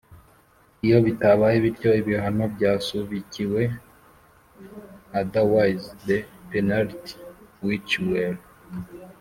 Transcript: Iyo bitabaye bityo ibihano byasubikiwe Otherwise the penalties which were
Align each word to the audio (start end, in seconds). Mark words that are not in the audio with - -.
Iyo 0.85 0.97
bitabaye 1.05 1.55
bityo 1.65 1.89
ibihano 2.01 2.43
byasubikiwe 2.55 3.61
Otherwise 5.19 5.85
the 6.07 6.17
penalties 6.49 7.13
which 7.65 7.91
were 8.07 8.35